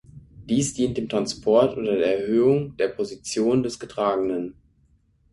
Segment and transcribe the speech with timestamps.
[0.49, 4.55] Dies dient dem Transport oder der Erhöhung der Position des Getragenen.